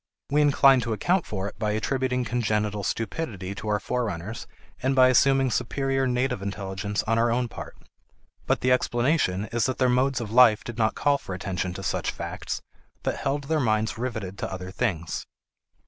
[0.31, 4.47] We incline to account for it by attributing congenital stupidity to our forerunners
[4.81, 7.77] and by assuming superior native intelligence on our own part.
[8.47, 11.83] But the explanation is that their modes of life did not call for attention to
[11.83, 12.63] such facts,
[13.03, 15.27] but held their minds riveted to other things.